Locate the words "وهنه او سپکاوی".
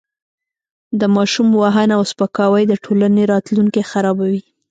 1.61-2.63